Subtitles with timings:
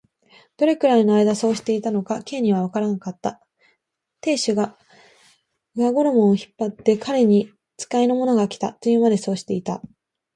[0.57, 3.39] どれくらいのあいだそうしていたのか、Ｋ にはわからなかった。
[4.21, 4.75] 亭主が
[5.75, 9.79] 上衣を引っ張って、彼に使いの者がきた、というまで、そうしていた。